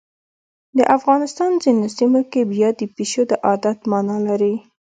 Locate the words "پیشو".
2.95-3.23